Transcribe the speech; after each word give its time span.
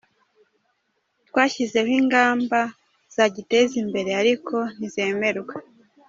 Twashyizeho 1.29 1.91
ingamba 2.01 2.59
zagiteza 3.15 3.73
imbere 3.83 4.09
ariko 4.21 4.55
ntizemerwa. 4.77 5.53